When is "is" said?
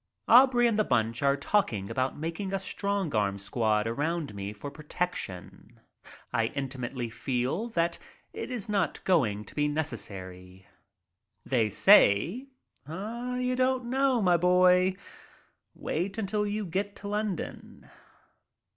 8.49-8.67